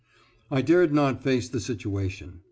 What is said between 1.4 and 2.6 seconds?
the situation.